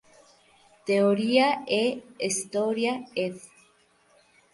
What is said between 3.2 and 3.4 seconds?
ed.